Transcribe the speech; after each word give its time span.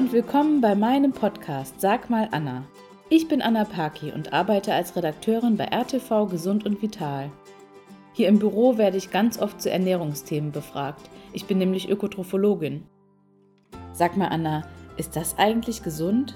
und 0.00 0.14
willkommen 0.14 0.62
bei 0.62 0.74
meinem 0.74 1.12
Podcast 1.12 1.78
Sag 1.78 2.08
mal 2.08 2.26
Anna. 2.30 2.64
Ich 3.10 3.28
bin 3.28 3.42
Anna 3.42 3.66
Paki 3.66 4.12
und 4.12 4.32
arbeite 4.32 4.72
als 4.72 4.96
Redakteurin 4.96 5.58
bei 5.58 5.66
RTV 5.66 6.24
Gesund 6.24 6.64
und 6.64 6.80
Vital. 6.80 7.30
Hier 8.14 8.28
im 8.28 8.38
Büro 8.38 8.78
werde 8.78 8.96
ich 8.96 9.10
ganz 9.10 9.38
oft 9.38 9.60
zu 9.60 9.70
Ernährungsthemen 9.70 10.52
befragt. 10.52 11.10
Ich 11.34 11.44
bin 11.44 11.58
nämlich 11.58 11.90
Ökotrophologin. 11.90 12.86
Sag 13.92 14.16
mal 14.16 14.28
Anna, 14.28 14.62
ist 14.96 15.16
das 15.16 15.36
eigentlich 15.36 15.82
gesund? 15.82 16.34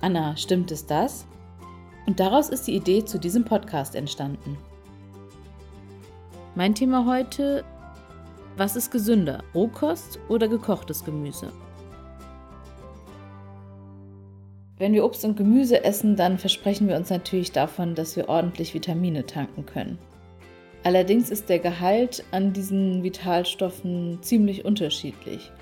Anna, 0.00 0.36
stimmt 0.36 0.72
es 0.72 0.84
das? 0.84 1.28
Und 2.08 2.18
daraus 2.18 2.48
ist 2.48 2.66
die 2.66 2.74
Idee 2.74 3.04
zu 3.04 3.20
diesem 3.20 3.44
Podcast 3.44 3.94
entstanden. 3.94 4.58
Mein 6.56 6.74
Thema 6.74 7.06
heute, 7.06 7.64
was 8.56 8.74
ist 8.74 8.90
gesünder, 8.90 9.44
Rohkost 9.54 10.18
oder 10.28 10.48
gekochtes 10.48 11.04
Gemüse? 11.04 11.52
Wenn 14.80 14.94
wir 14.94 15.04
Obst 15.04 15.26
und 15.26 15.36
Gemüse 15.36 15.84
essen, 15.84 16.16
dann 16.16 16.38
versprechen 16.38 16.88
wir 16.88 16.96
uns 16.96 17.10
natürlich 17.10 17.52
davon, 17.52 17.94
dass 17.94 18.16
wir 18.16 18.30
ordentlich 18.30 18.72
Vitamine 18.72 19.26
tanken 19.26 19.66
können. 19.66 19.98
Allerdings 20.84 21.28
ist 21.28 21.50
der 21.50 21.58
Gehalt 21.58 22.24
an 22.30 22.54
diesen 22.54 23.02
Vitalstoffen 23.02 24.22
ziemlich 24.22 24.64
unterschiedlich. 24.64 25.52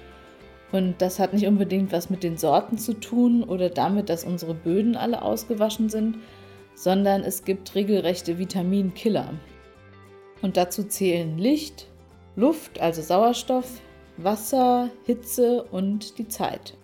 Und 0.70 1.02
das 1.02 1.18
hat 1.18 1.34
nicht 1.34 1.48
unbedingt 1.48 1.90
was 1.90 2.10
mit 2.10 2.22
den 2.22 2.36
Sorten 2.36 2.78
zu 2.78 2.92
tun 2.94 3.42
oder 3.42 3.70
damit, 3.70 4.08
dass 4.08 4.22
unsere 4.22 4.54
Böden 4.54 4.94
alle 4.94 5.20
ausgewaschen 5.22 5.88
sind, 5.88 6.18
sondern 6.76 7.22
es 7.22 7.44
gibt 7.44 7.74
regelrechte 7.74 8.38
Vitaminkiller. 8.38 9.34
Und 10.42 10.56
dazu 10.56 10.84
zählen 10.84 11.38
Licht, 11.38 11.88
Luft, 12.36 12.80
also 12.80 13.02
Sauerstoff, 13.02 13.80
Wasser, 14.16 14.90
Hitze 15.06 15.64
und 15.64 16.18
die 16.18 16.28
Zeit. 16.28 16.74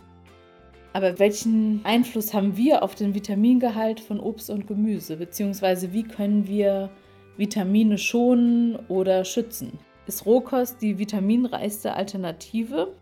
Aber 0.94 1.18
welchen 1.18 1.84
Einfluss 1.84 2.32
haben 2.32 2.56
wir 2.56 2.84
auf 2.84 2.94
den 2.94 3.16
Vitamingehalt 3.16 3.98
von 3.98 4.20
Obst 4.20 4.48
und 4.48 4.68
Gemüse? 4.68 5.16
Beziehungsweise 5.16 5.92
wie 5.92 6.04
können 6.04 6.46
wir 6.46 6.88
Vitamine 7.36 7.98
schonen 7.98 8.76
oder 8.86 9.24
schützen? 9.24 9.80
Ist 10.06 10.24
Rohkost 10.24 10.80
die 10.80 10.96
vitaminreichste 10.96 11.94
Alternative? 11.94 12.94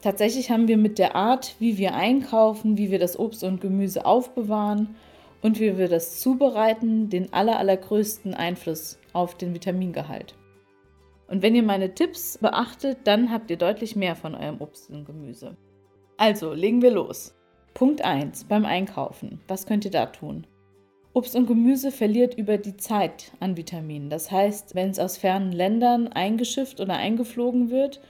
Tatsächlich 0.00 0.52
haben 0.52 0.68
wir 0.68 0.76
mit 0.76 1.00
der 1.00 1.16
Art, 1.16 1.56
wie 1.58 1.76
wir 1.76 1.94
einkaufen, 1.94 2.78
wie 2.78 2.92
wir 2.92 3.00
das 3.00 3.18
Obst 3.18 3.42
und 3.42 3.60
Gemüse 3.60 4.06
aufbewahren 4.06 4.94
und 5.42 5.58
wie 5.58 5.76
wir 5.76 5.88
das 5.88 6.20
zubereiten, 6.20 7.10
den 7.10 7.32
aller, 7.32 7.58
allergrößten 7.58 8.32
Einfluss 8.32 9.00
auf 9.12 9.36
den 9.36 9.54
Vitamingehalt. 9.54 10.36
Und 11.26 11.42
wenn 11.42 11.56
ihr 11.56 11.64
meine 11.64 11.94
Tipps 11.94 12.38
beachtet, 12.38 12.98
dann 13.04 13.32
habt 13.32 13.50
ihr 13.50 13.56
deutlich 13.56 13.96
mehr 13.96 14.14
von 14.14 14.36
eurem 14.36 14.60
Obst 14.60 14.88
und 14.90 15.04
Gemüse. 15.04 15.56
Also, 16.16 16.52
legen 16.52 16.80
wir 16.80 16.92
los. 16.92 17.34
Punkt 17.74 18.02
1 18.02 18.44
beim 18.44 18.64
Einkaufen. 18.64 19.40
Was 19.48 19.66
könnt 19.66 19.84
ihr 19.84 19.90
da 19.90 20.06
tun? 20.06 20.46
Obst 21.12 21.34
und 21.34 21.46
Gemüse 21.46 21.90
verliert 21.90 22.34
über 22.34 22.56
die 22.56 22.76
Zeit 22.76 23.32
an 23.40 23.56
Vitaminen. 23.56 24.10
Das 24.10 24.30
heißt, 24.30 24.74
wenn 24.74 24.90
es 24.90 24.98
aus 24.98 25.16
fernen 25.16 25.52
Ländern 25.52 26.08
eingeschifft 26.08 26.80
oder 26.80 26.94
eingeflogen 26.94 27.70
wird 27.70 28.00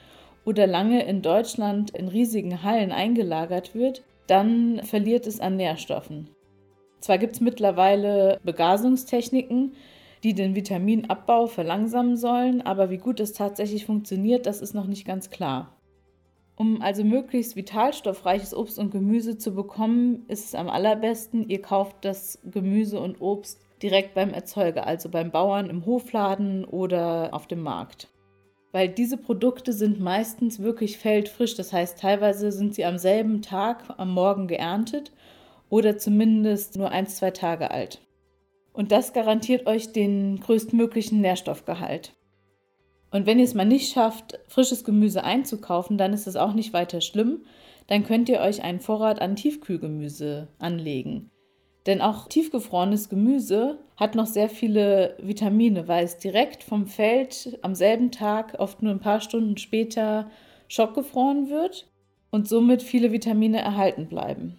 oder 0.45 0.67
lange 0.67 1.05
in 1.05 1.23
Deutschland 1.23 1.91
in 1.91 2.09
riesigen 2.09 2.63
Hallen 2.63 2.93
eingelagert 2.93 3.75
wird, 3.75 4.03
dann 4.27 4.83
verliert 4.83 5.27
es 5.27 5.41
an 5.41 5.57
Nährstoffen. 5.57 6.31
Zwar 7.01 7.19
gibt 7.19 7.35
es 7.35 7.41
mittlerweile 7.41 8.41
Begasungstechniken, 8.43 9.75
die 10.23 10.35
den 10.35 10.55
Vitaminabbau 10.55 11.47
verlangsamen 11.47 12.17
sollen, 12.17 12.63
aber 12.63 12.89
wie 12.89 12.99
gut 12.99 13.21
es 13.21 13.35
tatsächlich 13.35 13.85
funktioniert, 13.85 14.47
das 14.47 14.63
ist 14.63 14.75
noch 14.75 14.87
nicht 14.87 15.07
ganz 15.07 15.29
klar. 15.29 15.74
Um 16.57 16.83
also 16.83 17.03
möglichst 17.03 17.57
vitalstoffreiches 17.57 18.55
Obst 18.55 18.79
und 18.79 18.91
Gemüse 18.91 19.39
zu 19.39 19.55
bekommen, 19.55 20.25
ist 20.29 20.45
es 20.45 20.55
am 20.55 20.69
allerbesten, 20.69 21.49
ihr 21.49 21.61
kauft 21.61 21.97
das 22.03 22.39
Gemüse 22.45 23.01
und 23.01 23.21
Obst 23.21 23.61
direkt 23.83 24.15
beim 24.15 24.31
Erzeuger, 24.31 24.87
also 24.87 25.09
beim 25.09 25.31
Bauern 25.31 25.69
im 25.69 25.85
Hofladen 25.85 26.65
oder 26.65 27.35
auf 27.35 27.47
dem 27.49 27.61
Markt. 27.61 28.09
Weil 28.71 28.89
diese 28.89 29.17
Produkte 29.17 29.73
sind 29.73 30.01
meistens 30.01 30.61
wirklich 30.61 30.99
feldfrisch, 30.99 31.55
das 31.55 31.73
heißt 31.73 31.99
teilweise 31.99 32.53
sind 32.53 32.75
sie 32.75 32.85
am 32.85 32.99
selben 32.99 33.43
Tag 33.43 33.85
am 33.99 34.13
Morgen 34.13 34.47
geerntet 34.47 35.13
oder 35.69 35.99
zumindest 35.99 36.77
nur 36.77 36.91
ein, 36.91 37.07
zwei 37.07 37.31
Tage 37.31 37.71
alt. 37.71 38.01
Und 38.73 38.91
das 38.91 39.13
garantiert 39.13 39.67
euch 39.67 39.93
den 39.93 40.41
größtmöglichen 40.41 41.21
Nährstoffgehalt. 41.21 42.15
Und 43.15 43.27
wenn 43.27 43.39
ihr 43.39 43.45
es 43.45 43.55
mal 43.55 43.65
nicht 43.65 43.93
schafft, 43.93 44.41
frisches 44.49 44.83
Gemüse 44.83 45.23
einzukaufen, 45.23 45.97
dann 45.97 46.13
ist 46.13 46.27
es 46.27 46.35
auch 46.35 46.53
nicht 46.53 46.73
weiter 46.73 47.01
schlimm. 47.01 47.45
Dann 47.87 48.03
könnt 48.03 48.29
ihr 48.29 48.41
euch 48.41 48.65
einen 48.65 48.81
Vorrat 48.81 49.21
an 49.23 49.37
Tiefkühlgemüse 49.37 50.49
anlegen. 50.59 51.31
Denn 51.87 52.01
auch 52.01 52.27
tiefgefrorenes 52.27 53.09
Gemüse 53.09 53.79
hat 53.97 54.17
noch 54.17 54.27
sehr 54.27 54.49
viele 54.49 55.17
Vitamine, 55.23 55.87
weil 55.87 56.05
es 56.05 56.19
direkt 56.19 56.65
vom 56.65 56.89
Feld 56.89 57.57
am 57.63 57.77
selben 57.77 58.11
Tag, 58.11 58.57
oft 58.59 58.83
nur 58.83 58.91
ein 58.91 58.99
paar 58.99 59.21
Stunden 59.21 59.59
später, 59.59 60.29
schockgefroren 60.67 61.49
wird 61.49 61.87
und 62.33 62.49
somit 62.49 62.83
viele 62.83 63.13
Vitamine 63.13 63.61
erhalten 63.61 64.09
bleiben. 64.09 64.59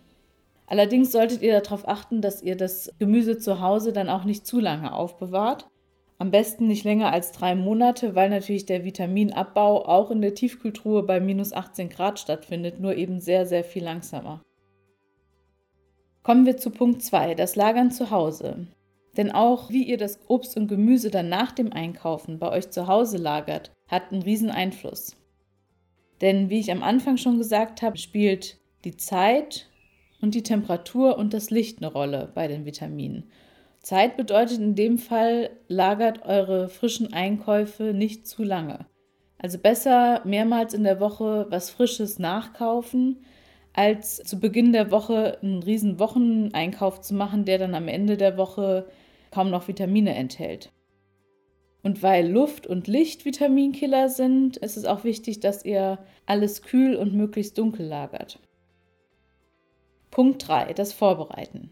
Allerdings 0.65 1.11
solltet 1.11 1.41
ihr 1.41 1.59
darauf 1.59 1.85
achten, 1.89 2.21
dass 2.21 2.41
ihr 2.41 2.55
das 2.55 2.89
Gemüse 2.99 3.37
zu 3.37 3.59
Hause 3.59 3.91
dann 3.91 4.07
auch 4.07 4.23
nicht 4.23 4.47
zu 4.47 4.61
lange 4.61 4.93
aufbewahrt, 4.93 5.67
am 6.17 6.31
besten 6.31 6.67
nicht 6.67 6.83
länger 6.83 7.11
als 7.11 7.31
drei 7.31 7.55
Monate, 7.55 8.15
weil 8.15 8.29
natürlich 8.29 8.65
der 8.65 8.85
Vitaminabbau 8.85 9.85
auch 9.85 10.11
in 10.11 10.21
der 10.21 10.33
Tiefkühltruhe 10.33 11.03
bei 11.03 11.19
minus 11.19 11.51
18 11.51 11.89
Grad 11.89 12.19
stattfindet, 12.19 12.79
nur 12.79 12.95
eben 12.95 13.19
sehr, 13.19 13.45
sehr 13.45 13.63
viel 13.63 13.83
langsamer. 13.83 14.41
Kommen 16.23 16.45
wir 16.45 16.57
zu 16.57 16.71
Punkt 16.71 17.03
2, 17.03 17.35
das 17.35 17.55
Lagern 17.55 17.91
zu 17.91 18.11
Hause. 18.11 18.67
Denn 19.17 19.31
auch 19.31 19.69
wie 19.69 19.83
ihr 19.83 19.97
das 19.97 20.19
Obst 20.27 20.57
und 20.57 20.67
Gemüse 20.67 21.11
dann 21.11 21.29
nach 21.29 21.51
dem 21.51 21.71
Einkaufen 21.71 22.39
bei 22.39 22.49
euch 22.49 22.69
zu 22.71 22.87
Hause 22.87 23.17
lagert, 23.17 23.71
hat 23.87 24.11
einen 24.11 24.23
riesen 24.23 24.49
Einfluss. 24.49 25.15
Denn 26.21 26.49
wie 26.49 26.59
ich 26.59 26.71
am 26.71 26.83
Anfang 26.83 27.17
schon 27.17 27.37
gesagt 27.37 27.81
habe, 27.81 27.97
spielt 27.97 28.57
die 28.83 28.97
Zeit 28.97 29.69
und 30.21 30.33
die 30.33 30.43
Temperatur 30.43 31.17
und 31.17 31.33
das 31.33 31.49
Licht 31.49 31.79
eine 31.79 31.91
Rolle 31.91 32.31
bei 32.33 32.47
den 32.47 32.65
Vitaminen. 32.65 33.29
Zeit 33.85 34.17
bedeutet 34.17 34.57
in 34.57 34.73
dem 34.73 34.97
Fall, 34.97 35.51
lagert 35.67 36.25
eure 36.25 36.69
frischen 36.69 37.13
Einkäufe 37.13 37.93
nicht 37.93 38.25
zu 38.25 38.43
lange. 38.43 38.87
Also 39.37 39.59
besser 39.59 40.23
mehrmals 40.25 40.73
in 40.73 40.83
der 40.83 40.99
Woche 40.99 41.45
was 41.51 41.69
Frisches 41.69 42.17
nachkaufen, 42.17 43.23
als 43.73 44.15
zu 44.23 44.39
Beginn 44.39 44.73
der 44.73 44.89
Woche 44.89 45.37
einen 45.43 45.61
riesen 45.61 45.99
Wocheneinkauf 45.99 47.01
zu 47.01 47.13
machen, 47.13 47.45
der 47.45 47.59
dann 47.59 47.75
am 47.75 47.87
Ende 47.87 48.17
der 48.17 48.37
Woche 48.37 48.87
kaum 49.29 49.51
noch 49.51 49.67
Vitamine 49.67 50.15
enthält. 50.15 50.71
Und 51.83 52.01
weil 52.01 52.27
Luft 52.27 52.65
und 52.65 52.87
Licht 52.87 53.23
Vitaminkiller 53.23 54.09
sind, 54.09 54.57
ist 54.57 54.77
es 54.77 54.85
auch 54.85 55.03
wichtig, 55.03 55.41
dass 55.41 55.63
ihr 55.63 55.99
alles 56.25 56.63
kühl 56.63 56.95
und 56.95 57.13
möglichst 57.13 57.59
dunkel 57.59 57.85
lagert. 57.85 58.39
Punkt 60.09 60.47
3, 60.47 60.73
das 60.73 60.91
Vorbereiten. 60.91 61.69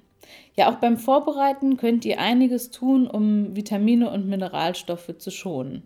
Ja, 0.56 0.72
auch 0.72 0.80
beim 0.80 0.98
Vorbereiten 0.98 1.78
könnt 1.78 2.06
ihr 2.06 2.20
einiges 2.20 2.72
tun, 2.72 3.08
um 3.08 3.56
Vitamine 3.56 4.10
und 4.12 4.28
Mineralstoffe 4.28 5.18
zu 5.18 5.32
schonen. 5.32 5.84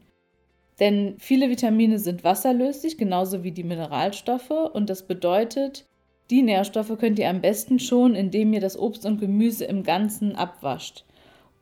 Denn 0.79 1.15
viele 1.17 1.49
Vitamine 1.49 1.99
sind 1.99 2.23
wasserlöslich, 2.23 2.97
genauso 2.97 3.43
wie 3.43 3.51
die 3.51 3.63
Mineralstoffe. 3.63 4.51
Und 4.51 4.89
das 4.89 5.07
bedeutet, 5.07 5.85
die 6.29 6.41
Nährstoffe 6.41 6.97
könnt 6.99 7.19
ihr 7.19 7.29
am 7.29 7.41
besten 7.41 7.79
schonen, 7.79 8.15
indem 8.15 8.53
ihr 8.53 8.61
das 8.61 8.77
Obst 8.77 9.05
und 9.05 9.19
Gemüse 9.19 9.65
im 9.65 9.83
Ganzen 9.83 10.35
abwascht 10.35 11.05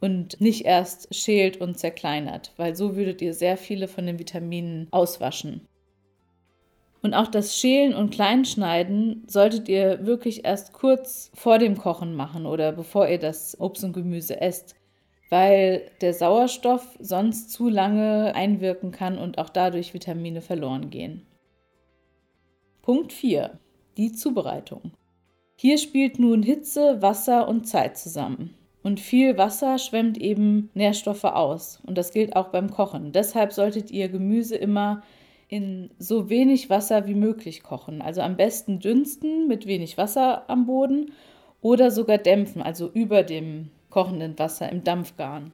und 0.02 0.42
nicht 0.42 0.66
erst 0.66 1.14
schält 1.16 1.58
und 1.58 1.78
zerkleinert, 1.78 2.54
weil 2.58 2.76
so 2.76 2.96
würdet 2.96 3.22
ihr 3.22 3.34
sehr 3.34 3.58
viele 3.58 3.88
von 3.88 4.06
den 4.06 4.20
Vitaminen 4.20 4.88
auswaschen. 4.92 5.68
Und 7.06 7.14
auch 7.14 7.28
das 7.28 7.56
Schälen 7.56 7.94
und 7.94 8.10
Kleinschneiden 8.10 9.26
solltet 9.28 9.70
ihr 9.70 10.08
wirklich 10.08 10.44
erst 10.44 10.74
kurz 10.74 11.30
vor 11.36 11.60
dem 11.60 11.78
Kochen 11.78 12.16
machen 12.16 12.48
oder 12.48 12.72
bevor 12.72 13.08
ihr 13.08 13.20
das 13.20 13.56
Obst 13.62 13.84
und 13.84 13.94
Gemüse 13.94 14.42
esst, 14.42 14.74
weil 15.30 15.84
der 16.02 16.16
Sauerstoff 16.16 16.98
sonst 17.00 17.52
zu 17.52 17.70
lange 17.70 18.34
einwirken 18.34 18.90
kann 18.90 19.20
und 19.20 19.38
auch 19.38 19.50
dadurch 19.50 19.94
Vitamine 19.94 20.42
verloren 20.42 20.90
gehen. 20.90 21.28
Punkt 22.82 23.14
4. 23.14 23.60
Die 23.98 24.12
Zubereitung. 24.12 24.92
Hier 25.58 25.78
spielt 25.78 26.18
nun 26.18 26.42
Hitze, 26.42 27.04
Wasser 27.04 27.48
und 27.48 27.68
Zeit 27.68 28.00
zusammen. 28.00 28.56
Und 28.82 29.00
viel 29.00 29.38
Wasser 29.38 29.78
schwemmt 29.78 30.18
eben 30.18 30.72
Nährstoffe 30.74 31.26
aus. 31.26 31.84
Und 31.86 32.00
das 32.00 32.12
gilt 32.12 32.36
auch 32.36 32.48
beim 32.48 32.72
Kochen. 32.72 33.12
Deshalb 33.12 33.54
solltet 33.54 33.92
ihr 33.92 34.10
Gemüse 34.10 34.56
immer 34.56 35.04
in 35.48 35.92
so 36.00 36.30
wenig 36.30 36.70
Wasser 36.70 37.08
wie 37.08 37.16
möglich 37.16 37.64
kochen. 37.64 38.02
Also 38.02 38.22
am 38.22 38.36
besten 38.38 38.80
dünsten 38.80 39.48
mit 39.48 39.68
wenig 39.68 39.98
Wasser 39.98 40.50
am 40.50 40.66
Boden 40.66 41.12
oder 41.62 41.92
sogar 41.92 42.18
dämpfen, 42.18 42.62
also 42.62 42.90
über 42.92 43.24
dem 43.24 43.70
kochenden 43.90 44.38
Wasser 44.38 44.72
im 44.72 44.84
Dampfgaren. 44.84 45.54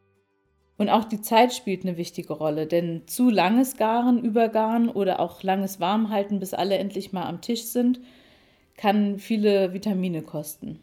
Und 0.77 0.89
auch 0.89 1.05
die 1.05 1.21
Zeit 1.21 1.53
spielt 1.53 1.83
eine 1.85 1.97
wichtige 1.97 2.33
Rolle, 2.33 2.65
denn 2.65 3.03
zu 3.05 3.29
langes 3.29 3.77
Garen, 3.77 4.23
Übergaren 4.23 4.89
oder 4.89 5.19
auch 5.19 5.43
langes 5.43 5.79
Warmhalten, 5.79 6.39
bis 6.39 6.55
alle 6.55 6.77
endlich 6.77 7.13
mal 7.13 7.25
am 7.27 7.41
Tisch 7.41 7.65
sind, 7.65 7.99
kann 8.77 9.19
viele 9.19 9.73
Vitamine 9.73 10.23
kosten. 10.23 10.79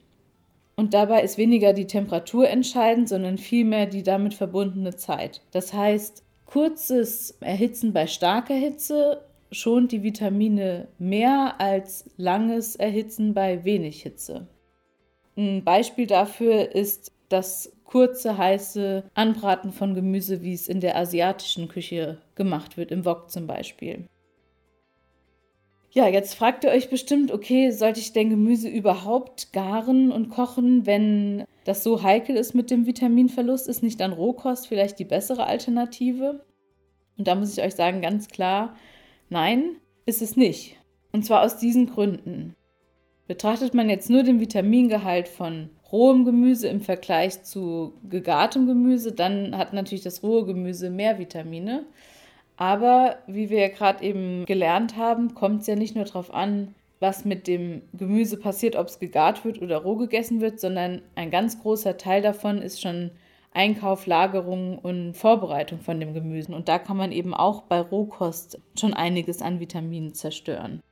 Und 0.76 0.94
dabei 0.94 1.22
ist 1.22 1.36
weniger 1.36 1.72
die 1.72 1.88
Temperatur 1.88 2.48
entscheidend, 2.48 3.08
sondern 3.08 3.38
vielmehr 3.38 3.86
die 3.86 4.04
damit 4.04 4.34
verbundene 4.34 4.94
Zeit. 4.94 5.40
Das 5.50 5.72
heißt, 5.72 6.22
kurzes 6.48 7.36
Erhitzen 7.40 7.92
bei 7.92 8.06
starker 8.06 8.54
Hitze 8.54 9.22
schont 9.52 9.92
die 9.92 10.02
Vitamine 10.02 10.88
mehr 10.98 11.60
als 11.60 12.04
langes 12.16 12.74
Erhitzen 12.74 13.34
bei 13.34 13.64
wenig 13.64 14.02
Hitze. 14.02 14.48
Ein 15.36 15.62
Beispiel 15.62 16.06
dafür 16.06 16.74
ist 16.74 17.12
das 17.28 17.72
kurze, 17.84 18.38
heiße 18.38 19.04
Anbraten 19.14 19.72
von 19.72 19.94
Gemüse, 19.94 20.42
wie 20.42 20.54
es 20.54 20.68
in 20.68 20.80
der 20.80 20.96
asiatischen 20.96 21.68
Küche 21.68 22.18
gemacht 22.34 22.76
wird, 22.76 22.90
im 22.90 23.04
Wok 23.04 23.30
zum 23.30 23.46
Beispiel. 23.46 24.06
Ja, 25.90 26.06
jetzt 26.06 26.34
fragt 26.34 26.64
ihr 26.64 26.70
euch 26.70 26.90
bestimmt, 26.90 27.32
okay, 27.32 27.70
sollte 27.70 28.00
ich 28.00 28.12
denn 28.12 28.28
Gemüse 28.28 28.68
überhaupt 28.68 29.52
garen 29.52 30.12
und 30.12 30.28
kochen, 30.28 30.84
wenn 30.86 31.44
das 31.64 31.82
so 31.82 32.02
heikel 32.02 32.36
ist 32.36 32.54
mit 32.54 32.70
dem 32.70 32.86
Vitaminverlust? 32.86 33.68
Ist 33.68 33.82
nicht 33.82 34.00
dann 34.00 34.12
Rohkost 34.12 34.68
vielleicht 34.68 34.98
die 34.98 35.04
bessere 35.04 35.46
Alternative? 35.46 36.44
Und 37.16 37.26
da 37.26 37.34
muss 37.34 37.56
ich 37.56 37.64
euch 37.64 37.74
sagen, 37.74 38.02
ganz 38.02 38.28
klar, 38.28 38.76
nein, 39.30 39.76
ist 40.04 40.22
es 40.22 40.36
nicht. 40.36 40.76
Und 41.12 41.24
zwar 41.24 41.42
aus 41.42 41.56
diesen 41.56 41.86
Gründen. 41.86 42.54
Betrachtet 43.26 43.74
man 43.74 43.90
jetzt 43.90 44.10
nur 44.10 44.22
den 44.22 44.40
Vitamingehalt 44.40 45.28
von 45.28 45.70
rohem 45.90 46.24
Gemüse 46.24 46.68
im 46.68 46.80
Vergleich 46.80 47.42
zu 47.44 47.94
gegartem 48.08 48.66
Gemüse, 48.66 49.12
dann 49.12 49.56
hat 49.56 49.72
natürlich 49.72 50.04
das 50.04 50.22
rohe 50.22 50.44
Gemüse 50.44 50.90
mehr 50.90 51.18
Vitamine. 51.18 51.86
Aber 52.58 53.18
wie 53.28 53.50
wir 53.50 53.60
ja 53.60 53.68
gerade 53.68 54.04
eben 54.04 54.44
gelernt 54.44 54.96
haben, 54.96 55.34
kommt 55.34 55.62
es 55.62 55.68
ja 55.68 55.76
nicht 55.76 55.94
nur 55.94 56.04
darauf 56.04 56.34
an, 56.34 56.74
was 56.98 57.24
mit 57.24 57.46
dem 57.46 57.82
Gemüse 57.92 58.36
passiert, 58.36 58.74
ob 58.74 58.88
es 58.88 58.98
gegart 58.98 59.44
wird 59.44 59.62
oder 59.62 59.78
roh 59.78 59.94
gegessen 59.94 60.40
wird, 60.40 60.58
sondern 60.58 61.00
ein 61.14 61.30
ganz 61.30 61.62
großer 61.62 61.96
Teil 61.96 62.20
davon 62.20 62.60
ist 62.60 62.80
schon 62.80 63.12
Einkauf, 63.52 64.06
Lagerung 64.06 64.76
und 64.78 65.14
Vorbereitung 65.14 65.80
von 65.80 66.00
dem 66.00 66.14
Gemüse. 66.14 66.52
Und 66.52 66.68
da 66.68 66.80
kann 66.80 66.96
man 66.96 67.12
eben 67.12 67.32
auch 67.32 67.62
bei 67.62 67.80
Rohkost 67.80 68.60
schon 68.78 68.92
einiges 68.92 69.40
an 69.40 69.60
Vitaminen 69.60 70.12
zerstören. 70.14 70.82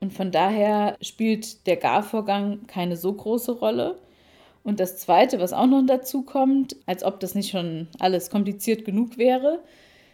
Und 0.00 0.12
von 0.12 0.30
daher 0.30 0.98
spielt 1.00 1.66
der 1.66 1.76
Garvorgang 1.76 2.66
keine 2.66 2.98
so 2.98 3.14
große 3.14 3.52
Rolle. 3.52 3.98
Und 4.62 4.78
das 4.78 4.98
Zweite, 4.98 5.40
was 5.40 5.54
auch 5.54 5.66
noch 5.66 5.82
dazu 5.86 6.22
kommt, 6.22 6.76
als 6.84 7.02
ob 7.02 7.18
das 7.20 7.34
nicht 7.34 7.50
schon 7.50 7.88
alles 7.98 8.28
kompliziert 8.28 8.84
genug 8.84 9.16
wäre, 9.16 9.60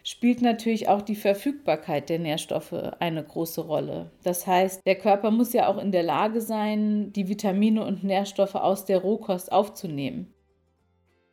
spielt 0.03 0.43
natürlich 0.43 0.89
auch 0.89 1.03
die 1.03 1.17
Verfügbarkeit 1.17 2.09
der 2.09 2.19
Nährstoffe 2.19 2.75
eine 2.99 3.23
große 3.23 3.61
Rolle. 3.61 4.11
Das 4.23 4.47
heißt, 4.47 4.83
der 4.87 4.97
Körper 4.97 5.31
muss 5.31 5.53
ja 5.53 5.69
auch 5.69 5.79
in 5.79 5.93
der 5.93 6.03
Lage 6.03 6.41
sein, 6.41 7.13
die 7.13 7.29
Vitamine 7.29 7.85
und 7.85 8.05
Nährstoffe 8.05 8.55
aus 8.55 8.85
der 8.85 8.99
Rohkost 8.99 9.53
aufzunehmen. 9.53 10.33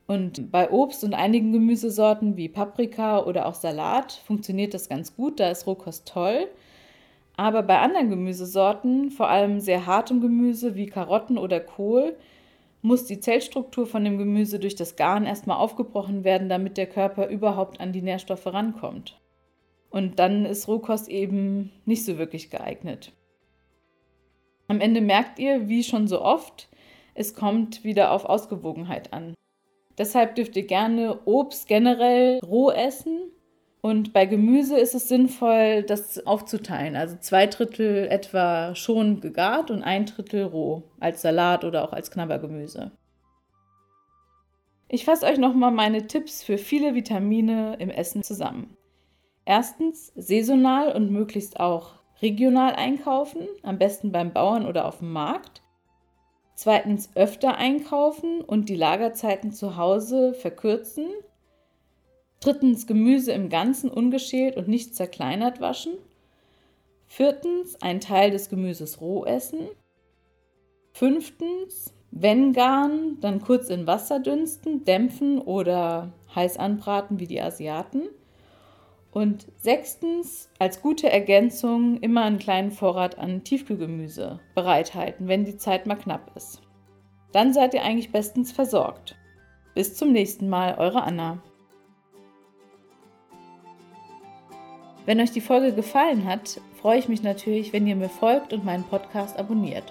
Und 0.08 0.52
bei 0.52 0.72
Obst 0.72 1.04
und 1.04 1.14
einigen 1.14 1.52
Gemüsesorten 1.52 2.38
wie 2.38 2.48
Paprika 2.48 3.24
oder 3.24 3.46
auch 3.46 3.56
Salat 3.56 4.14
funktioniert 4.14 4.74
das 4.74 4.88
ganz 4.88 5.16
gut, 5.16 5.40
da 5.40 5.50
ist 5.50 5.68
Rohkost 5.68 6.08
toll. 6.08 6.48
Aber 7.36 7.62
bei 7.62 7.80
anderen 7.80 8.10
Gemüsesorten, 8.10 9.12
vor 9.12 9.30
allem 9.30 9.60
sehr 9.60 9.86
hartem 9.86 10.22
Gemüse 10.22 10.76
wie 10.76 10.88
Karotten 10.88 11.38
oder 11.38 11.60
Kohl, 11.60 12.16
muss 12.88 13.06
die 13.06 13.20
Zellstruktur 13.20 13.86
von 13.86 14.04
dem 14.04 14.18
Gemüse 14.18 14.60
durch 14.60 14.76
das 14.76 14.96
Garen 14.96 15.26
erstmal 15.26 15.58
aufgebrochen 15.58 16.24
werden, 16.24 16.50
damit 16.50 16.78
der 16.78 16.88
Körper 16.88 17.28
überhaupt 17.28 17.80
an 17.80 17.92
die 17.92 18.02
Nährstoffe 18.02 18.48
rankommt. 18.48 19.20
Und 19.90 20.20
dann 20.20 20.46
ist 20.46 20.68
Rohkost 20.68 21.10
eben 21.10 21.72
nicht 21.86 22.06
so 22.06 22.18
wirklich 22.18 22.50
geeignet. 22.50 23.12
Am 24.68 24.82
Ende 24.82 25.02
merkt 25.02 25.40
ihr, 25.40 25.70
wie 25.70 25.84
schon 25.84 26.08
so 26.08 26.22
oft, 26.22 26.70
es 27.14 27.34
kommt 27.34 27.84
wieder 27.84 28.12
auf 28.12 28.26
Ausgewogenheit 28.26 29.14
an. 29.14 29.34
Deshalb 29.98 30.36
dürft 30.36 30.56
ihr 30.56 30.68
gerne 30.68 31.20
Obst 31.26 31.68
generell 31.68 32.40
roh 32.46 32.72
essen 32.72 33.32
und 33.88 34.12
bei 34.12 34.26
Gemüse 34.26 34.78
ist 34.78 34.96
es 34.96 35.08
sinnvoll, 35.08 35.82
das 35.82 36.28
aufzuteilen. 36.28 36.98
Also 36.98 37.16
zwei 37.22 37.48
Drittel 37.48 38.10
etwa 38.10 38.76
schon 38.76 39.22
gegart 39.22 39.72
und 39.72 39.82
ein 39.82 40.06
Drittel 40.06 40.44
roh, 40.44 40.84
als 41.00 41.22
Salat 41.22 41.64
oder 41.64 41.86
auch 41.86 41.94
als 41.94 42.12
Knabbergemüse. 42.12 42.92
Ich 44.90 45.06
fasse 45.06 45.26
euch 45.26 45.38
nochmal 45.38 45.72
meine 45.72 46.06
Tipps 46.06 46.44
für 46.44 46.58
viele 46.58 46.96
Vitamine 46.96 47.78
im 47.80 47.90
Essen 47.90 48.24
zusammen. 48.24 48.76
Erstens 49.46 50.12
saisonal 50.18 50.92
und 50.94 51.10
möglichst 51.10 51.62
auch 51.62 51.92
regional 52.22 52.76
einkaufen, 52.76 53.48
am 53.64 53.78
besten 53.78 54.12
beim 54.12 54.34
Bauern 54.34 54.66
oder 54.66 54.86
auf 54.86 55.00
dem 55.00 55.14
Markt. 55.14 55.62
Zweitens 56.56 57.10
öfter 57.16 57.56
einkaufen 57.56 58.42
und 58.42 58.68
die 58.68 58.76
Lagerzeiten 58.76 59.54
zu 59.54 59.78
Hause 59.78 60.34
verkürzen, 60.34 61.06
Drittens 62.40 62.86
Gemüse 62.86 63.32
im 63.32 63.50
Ganzen 63.50 63.90
ungeschält 63.90 64.58
und 64.58 64.68
nicht 64.68 64.96
zerkleinert 64.96 65.60
waschen. 65.60 65.94
Viertens 67.08 67.82
ein 67.82 68.00
Teil 68.00 68.32
des 68.32 68.50
Gemüses 68.50 69.02
roh 69.02 69.26
essen. 69.26 69.68
Fünftens, 70.92 71.94
wenn 72.12 72.54
garen, 72.54 73.20
dann 73.22 73.42
kurz 73.42 73.70
in 73.70 73.88
Wasser 73.88 74.20
dünsten, 74.20 74.84
dämpfen 74.86 75.40
oder 75.40 76.14
heiß 76.36 76.58
anbraten 76.58 77.20
wie 77.20 77.28
die 77.28 77.42
Asiaten. 77.42 78.04
Und 79.12 79.48
sechstens, 79.58 80.50
als 80.60 80.82
gute 80.82 81.10
Ergänzung 81.10 82.00
immer 82.02 82.24
einen 82.24 82.40
kleinen 82.40 82.72
Vorrat 82.72 83.18
an 83.18 83.44
Tiefkühlgemüse 83.44 84.40
bereithalten, 84.54 85.28
wenn 85.28 85.46
die 85.46 85.58
Zeit 85.58 85.88
mal 85.88 85.96
knapp 85.96 86.32
ist. 86.36 86.62
Dann 87.32 87.54
seid 87.54 87.74
ihr 87.74 87.84
eigentlich 87.84 88.12
bestens 88.12 88.52
versorgt. 88.52 89.16
Bis 89.74 89.96
zum 89.96 90.12
nächsten 90.12 90.50
Mal, 90.50 90.76
eure 90.78 91.04
Anna. 91.04 91.42
Wenn 95.08 95.22
euch 95.22 95.32
die 95.32 95.40
Folge 95.40 95.72
gefallen 95.72 96.26
hat, 96.26 96.60
freue 96.82 97.00
ich 97.00 97.08
mich 97.08 97.24
natürlich, 97.24 97.72
wenn 97.72 97.88
ihr 97.88 97.96
mir 97.96 98.10
folgt 98.10 98.52
und 98.52 98.66
meinen 98.66 98.84
Podcast 98.84 99.40
abonniert. 99.40 99.86